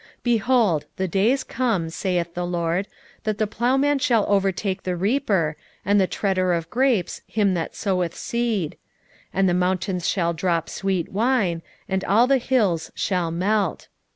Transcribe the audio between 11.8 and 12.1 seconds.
and